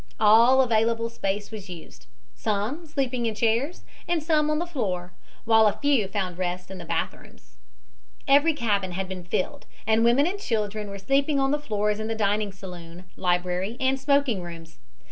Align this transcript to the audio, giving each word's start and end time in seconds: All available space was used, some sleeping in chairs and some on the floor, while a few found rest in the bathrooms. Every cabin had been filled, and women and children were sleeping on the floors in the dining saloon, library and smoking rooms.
All 0.19 0.63
available 0.63 1.09
space 1.11 1.51
was 1.51 1.69
used, 1.69 2.07
some 2.33 2.87
sleeping 2.87 3.27
in 3.27 3.35
chairs 3.35 3.83
and 4.07 4.23
some 4.23 4.49
on 4.49 4.57
the 4.57 4.65
floor, 4.65 5.13
while 5.45 5.67
a 5.67 5.73
few 5.73 6.07
found 6.07 6.39
rest 6.39 6.71
in 6.71 6.79
the 6.79 6.85
bathrooms. 6.85 7.57
Every 8.27 8.53
cabin 8.55 8.93
had 8.93 9.07
been 9.07 9.23
filled, 9.23 9.67
and 9.85 10.03
women 10.03 10.25
and 10.25 10.39
children 10.39 10.89
were 10.89 10.97
sleeping 10.97 11.39
on 11.39 11.51
the 11.51 11.59
floors 11.59 11.99
in 11.99 12.07
the 12.07 12.15
dining 12.15 12.51
saloon, 12.51 13.05
library 13.15 13.77
and 13.79 13.99
smoking 13.99 14.41
rooms. 14.41 14.79